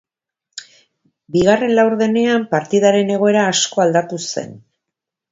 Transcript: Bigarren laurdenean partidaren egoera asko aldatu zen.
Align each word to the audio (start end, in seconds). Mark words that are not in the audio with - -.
Bigarren 1.35 1.73
laurdenean 1.79 2.47
partidaren 2.53 3.11
egoera 3.19 3.43
asko 3.53 3.83
aldatu 3.85 4.19
zen. 4.35 4.57